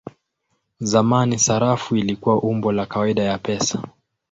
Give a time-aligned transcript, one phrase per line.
[0.79, 3.83] Zamani sarafu ilikuwa umbo la kawaida ya pesa.